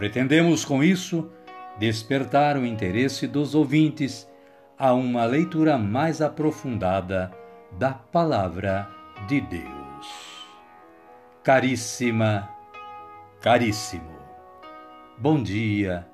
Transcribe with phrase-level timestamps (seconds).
[0.00, 1.30] Pretendemos, com isso,
[1.78, 4.26] despertar o interesse dos ouvintes
[4.78, 7.30] a uma leitura mais aprofundada
[7.72, 8.88] da Palavra
[9.28, 10.46] de Deus.
[11.44, 12.48] Caríssima,
[13.42, 14.16] caríssimo,
[15.18, 16.08] bom dia,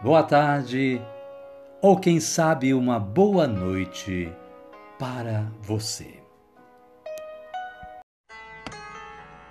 [0.00, 0.98] boa tarde
[1.82, 4.32] ou quem sabe uma boa noite
[4.98, 6.22] para você.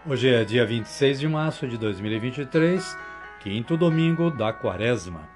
[0.07, 3.14] Hoje é dia 26 de março de 2023
[3.45, 5.29] quinto domingo da quaresma.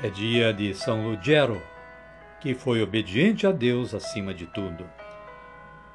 [0.00, 1.60] É dia de São Lugero,
[2.40, 4.88] que foi obediente a Deus acima de tudo.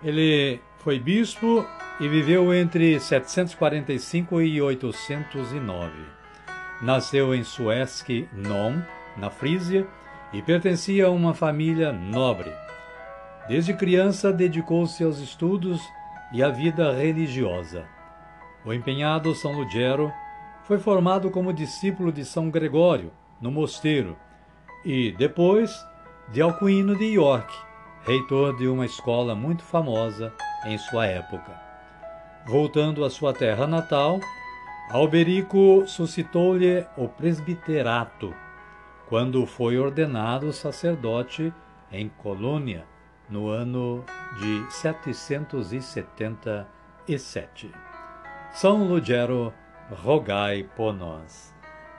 [0.04, 1.66] Ele foi bispo
[1.98, 5.94] e viveu entre 745 e 809.
[6.82, 8.82] Nasceu em Suesk Non,
[9.16, 9.88] na Frísia,
[10.34, 12.52] e pertencia a uma família nobre.
[13.48, 15.82] Desde criança dedicou-se aos estudos
[16.34, 17.86] e à vida religiosa.
[18.66, 20.12] O empenhado São Lugero
[20.70, 24.16] foi formado como discípulo de São Gregório, no mosteiro,
[24.86, 25.84] e, depois,
[26.32, 27.52] de Alcuino de York,
[28.04, 30.32] reitor de uma escola muito famosa
[30.68, 31.60] em sua época.
[32.46, 34.20] Voltando à sua terra natal,
[34.92, 38.32] Alberico suscitou-lhe o presbiterato,
[39.08, 41.52] quando foi ordenado sacerdote
[41.92, 42.86] em Colônia,
[43.28, 44.06] no ano
[44.38, 47.72] de 777.
[48.54, 49.52] São Lugero
[49.96, 51.54] rogai por nós.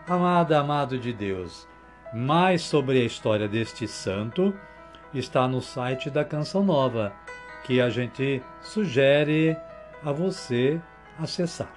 [0.07, 1.69] Amada, amado de Deus,
[2.13, 4.55] mais sobre a história deste santo
[5.13, 7.13] está no site da Canção Nova,
[7.65, 9.57] que a gente sugere
[10.05, 10.81] a você
[11.19, 11.73] acessar.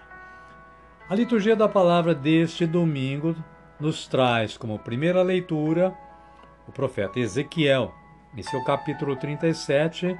[1.09, 3.35] A liturgia da palavra deste domingo
[3.79, 5.93] nos traz como primeira leitura
[6.67, 7.93] o profeta Ezequiel,
[8.35, 10.17] em seu capítulo 37,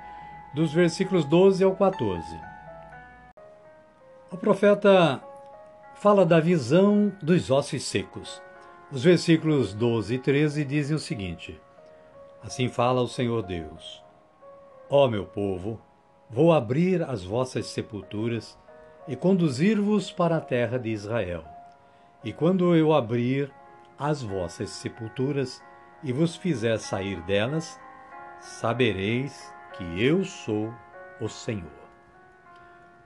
[0.54, 2.24] dos versículos 12 ao 14.
[4.30, 5.22] O profeta
[6.04, 8.42] fala da visão dos ossos secos.
[8.92, 11.58] Os versículos 12 e 13 dizem o seguinte:
[12.44, 14.04] Assim fala o Senhor Deus:
[14.90, 15.80] Ó meu povo,
[16.30, 18.60] vou abrir as vossas sepulturas
[19.08, 21.46] e conduzir-vos para a terra de Israel.
[22.22, 23.50] E quando eu abrir
[23.98, 25.64] as vossas sepulturas
[26.04, 27.80] e vos fizer sair delas,
[28.42, 30.70] sabereis que eu sou
[31.22, 31.72] o Senhor.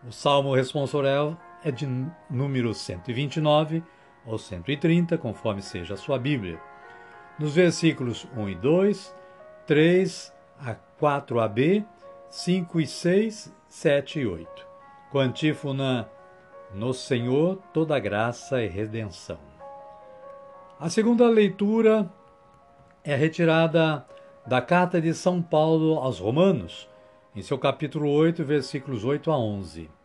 [0.04, 1.38] O salmo responsorial
[1.68, 1.86] é de
[2.30, 3.84] número 129
[4.26, 6.60] ou 130, conforme seja a sua Bíblia.
[7.38, 9.16] Nos versículos 1 e 2,
[9.66, 11.86] 3 a 4ab,
[12.30, 14.68] 5 e 6, 7 e 8.
[15.12, 16.10] Com antífona
[16.74, 19.40] No Senhor toda graça e redenção.
[20.80, 22.10] A segunda leitura
[23.04, 24.06] é retirada
[24.46, 26.90] da carta de São Paulo aos Romanos,
[27.36, 29.97] em seu capítulo 8, versículos 8 a 11.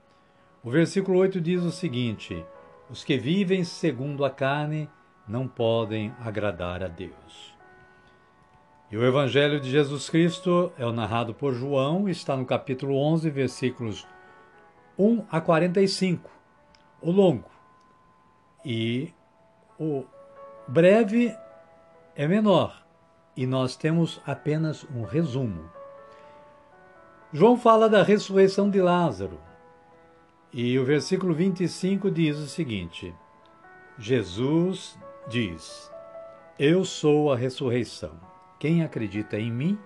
[0.65, 2.47] O versículo 8 diz o seguinte:
[2.89, 4.89] Os que vivem segundo a carne
[5.27, 7.53] não podem agradar a Deus.
[8.89, 13.28] E o Evangelho de Jesus Cristo é o narrado por João, está no capítulo 11,
[13.28, 14.06] versículos
[14.97, 16.31] 1 a 45,
[17.01, 17.51] o longo.
[18.65, 19.12] E
[19.81, 20.05] o
[20.69, 21.37] breve
[22.15, 22.87] é menor,
[23.37, 25.69] e nós temos apenas um resumo.
[27.33, 29.41] João fala da ressurreição de Lázaro,
[30.53, 33.15] e o versículo 25 diz o seguinte:
[33.99, 34.99] Jesus
[35.29, 35.91] diz:
[36.59, 38.13] Eu sou a ressurreição.
[38.59, 39.79] Quem acredita em mim,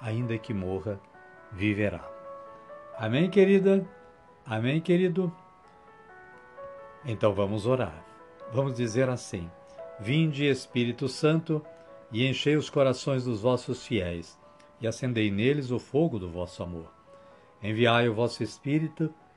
[0.00, 0.98] ainda que morra,
[1.52, 2.08] viverá.
[2.96, 3.86] Amém, querida?
[4.44, 5.30] Amém, querido?
[7.04, 8.04] Então vamos orar.
[8.52, 9.50] Vamos dizer assim:
[10.00, 11.62] Vinde, Espírito Santo,
[12.10, 14.38] e enchei os corações dos vossos fiéis,
[14.80, 16.90] e acendei neles o fogo do vosso amor.
[17.62, 19.12] Enviai o vosso Espírito,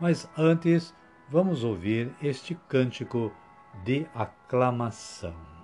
[0.00, 0.94] mas antes,
[1.28, 3.32] vamos ouvir este cântico
[3.84, 5.57] de aclamação.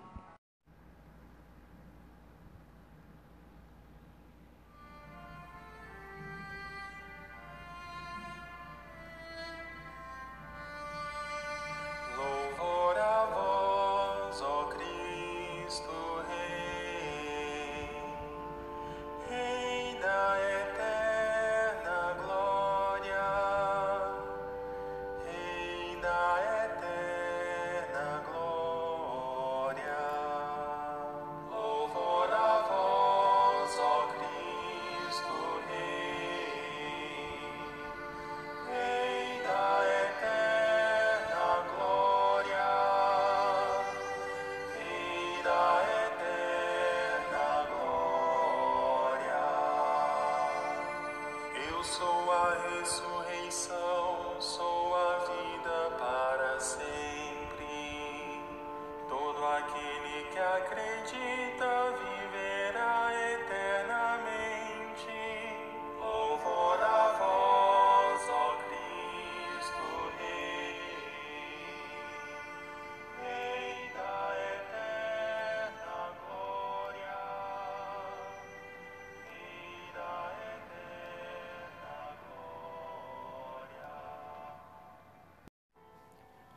[51.85, 54.74] sou a ressurreição, sou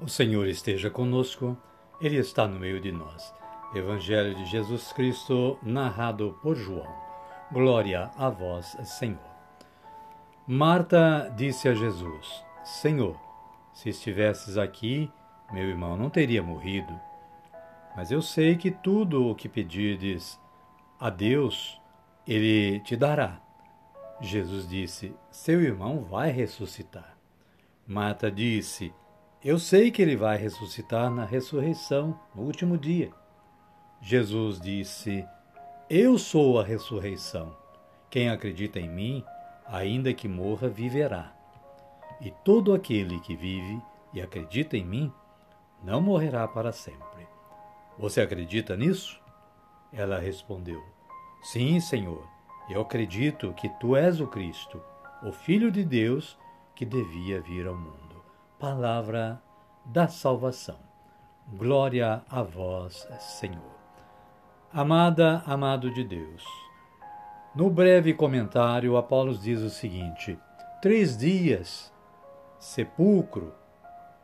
[0.08, 1.58] O Senhor esteja conosco,
[2.00, 3.34] Ele está no meio de nós.
[3.76, 6.88] Evangelho de Jesus Cristo, narrado por João.
[7.52, 9.20] Glória a vós, Senhor.
[10.48, 13.20] Marta disse a Jesus: Senhor,
[13.74, 15.12] se estivesses aqui,
[15.52, 16.98] meu irmão não teria morrido.
[17.94, 20.40] Mas eu sei que tudo o que pedirdes
[20.98, 21.82] a Deus,
[22.26, 23.42] Ele te dará.
[24.22, 27.18] Jesus disse: Seu irmão vai ressuscitar.
[27.86, 28.94] Marta disse:
[29.44, 33.12] eu sei que ele vai ressuscitar na ressurreição, no último dia.
[34.02, 35.24] Jesus disse:
[35.88, 37.56] Eu sou a ressurreição.
[38.10, 39.24] Quem acredita em mim,
[39.68, 41.34] ainda que morra, viverá.
[42.20, 43.80] E todo aquele que vive
[44.12, 45.14] e acredita em mim,
[45.84, 47.28] não morrerá para sempre.
[48.00, 49.22] Você acredita nisso?
[49.94, 50.84] Ela respondeu:
[51.44, 52.28] Sim, Senhor.
[52.70, 54.82] Eu acredito que tu és o Cristo,
[55.24, 56.38] o Filho de Deus
[56.76, 58.07] que devia vir ao mundo
[58.60, 59.40] palavra
[59.86, 60.80] da salvação.
[61.54, 63.78] Glória a vós, Senhor.
[64.74, 66.44] Amada, amado de Deus.
[67.56, 70.38] No breve comentário, Apolo diz o seguinte:
[70.82, 71.94] três dias,
[72.60, 73.54] sepulcro,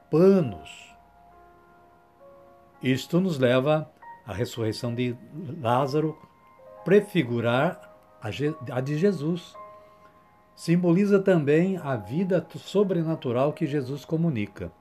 [0.10, 0.94] panos.
[2.82, 3.90] Isto nos leva
[4.26, 5.16] à ressurreição de
[5.62, 6.18] Lázaro,
[6.84, 9.56] prefigurar a de Jesus
[10.56, 14.72] simboliza também a vida sobrenatural que Jesus comunica.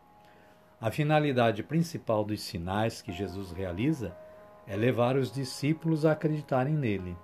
[0.81, 4.15] A finalidade principal dos sinais que Jesus realiza
[4.67, 7.17] é levar os discípulos a acreditarem nele,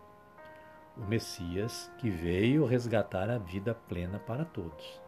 [0.97, 5.01] o Messias que veio resgatar a vida plena para todos.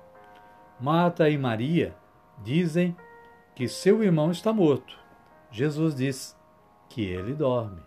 [0.79, 1.95] Marta e Maria
[2.43, 2.97] dizem
[3.55, 4.99] que seu irmão está morto.
[5.51, 6.37] Jesus diz
[6.89, 7.83] que ele dorme.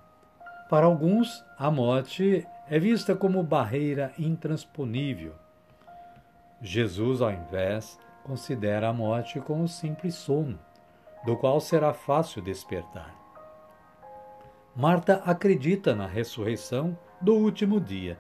[0.70, 5.43] Para alguns, a morte é vista como barreira intransponível
[6.66, 10.58] Jesus, ao invés, considera a morte como um simples sono,
[11.26, 13.14] do qual será fácil despertar.
[14.74, 18.18] Marta acredita na ressurreição do último dia,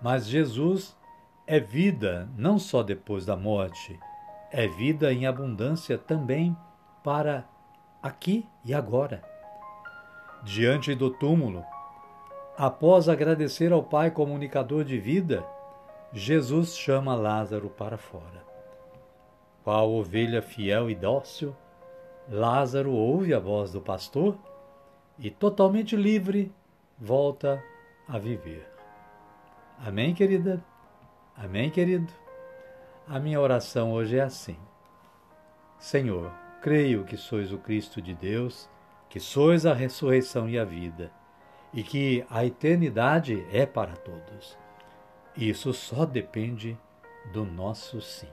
[0.00, 0.96] mas Jesus
[1.46, 4.00] é vida não só depois da morte,
[4.50, 6.56] é vida em abundância também
[7.02, 7.44] para
[8.02, 9.22] aqui e agora.
[10.42, 11.62] Diante do túmulo,
[12.56, 15.46] após agradecer ao Pai comunicador de vida,
[16.16, 18.44] Jesus chama Lázaro para fora.
[19.64, 21.56] Qual ovelha fiel e dócil,
[22.28, 24.38] Lázaro ouve a voz do pastor
[25.18, 26.52] e, totalmente livre,
[26.96, 27.60] volta
[28.06, 28.64] a viver.
[29.84, 30.64] Amém, querida?
[31.36, 32.12] Amém, querido?
[33.08, 34.56] A minha oração hoje é assim:
[35.80, 36.30] Senhor,
[36.62, 38.70] creio que sois o Cristo de Deus,
[39.08, 41.10] que sois a ressurreição e a vida,
[41.72, 44.56] e que a eternidade é para todos.
[45.36, 46.78] Isso só depende
[47.32, 48.28] do nosso sim.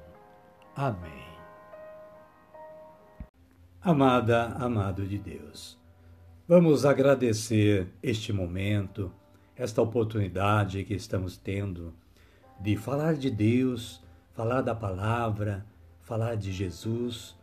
[0.76, 1.32] Amém.
[3.82, 5.80] Amada, amado de Deus,
[6.48, 9.12] vamos agradecer este momento,
[9.56, 11.92] esta oportunidade que estamos tendo
[12.60, 14.04] de falar de Deus,
[14.34, 15.66] falar da palavra,
[16.02, 17.36] falar de Jesus,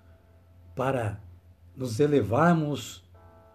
[0.76, 1.20] para
[1.76, 3.04] nos elevarmos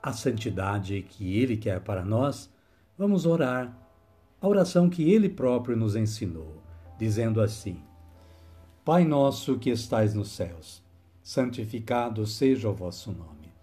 [0.02, 2.54] à santidade que Ele quer para nós.
[2.98, 3.83] Vamos orar
[4.44, 6.62] a oração que ele próprio nos ensinou,
[7.00, 7.82] dizendo assim:
[8.84, 10.84] Pai nosso que estais nos céus,
[11.22, 13.54] santificado seja o vosso nome.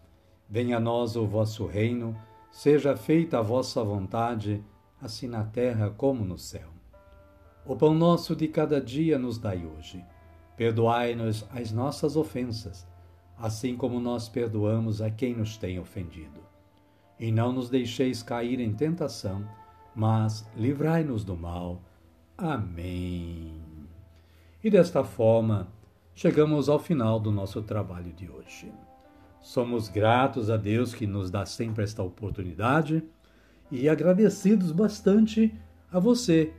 [0.49, 2.17] Venha a nós o vosso reino,
[2.51, 4.65] seja feita a vossa vontade,
[4.99, 6.71] assim na terra como no céu.
[7.67, 10.03] O pão nosso de cada dia nos dai hoje.
[10.57, 12.87] Perdoai-nos as nossas ofensas,
[13.37, 16.41] assim como nós perdoamos a quem nos tem ofendido.
[17.19, 19.47] E não nos deixeis cair em tentação,
[19.95, 21.81] mas livrai-nos do mal.
[22.37, 23.61] Amém.
[24.63, 25.69] E desta forma,
[26.15, 28.73] chegamos ao final do nosso trabalho de hoje.
[29.41, 33.03] Somos gratos a Deus que nos dá sempre esta oportunidade
[33.71, 35.55] e agradecidos bastante
[35.91, 36.53] a você,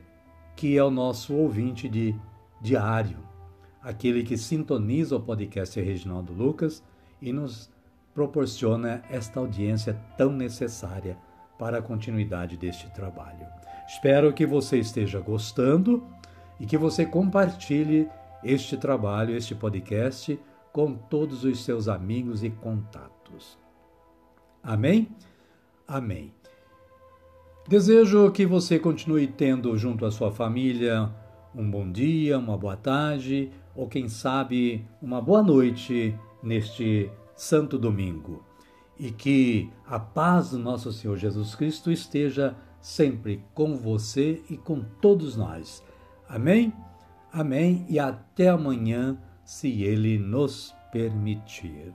[0.56, 2.14] que é o nosso ouvinte de
[2.60, 3.18] diário,
[3.82, 6.82] aquele que sintoniza o podcast Reginaldo Lucas
[7.20, 7.70] e nos
[8.14, 11.16] proporciona esta audiência tão necessária
[11.62, 13.46] para a continuidade deste trabalho.
[13.86, 16.04] Espero que você esteja gostando
[16.58, 18.08] e que você compartilhe
[18.42, 20.40] este trabalho, este podcast
[20.72, 23.56] com todos os seus amigos e contatos.
[24.60, 25.06] Amém?
[25.86, 26.34] Amém.
[27.68, 31.08] Desejo que você continue tendo junto à sua família
[31.54, 38.42] um bom dia, uma boa tarde ou, quem sabe, uma boa noite neste Santo Domingo.
[39.02, 44.80] E que a paz do nosso Senhor Jesus Cristo esteja sempre com você e com
[45.00, 45.82] todos nós.
[46.28, 46.72] Amém?
[47.32, 51.92] Amém e até amanhã se Ele nos permitir.